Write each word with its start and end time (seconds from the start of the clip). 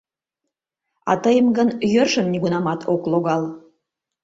А 1.11 1.13
тыйым 1.23 1.47
гын 1.57 1.69
йӧршын 1.93 2.27
нигунамат 2.33 2.81
ок 2.93 3.01
логал. 3.11 3.43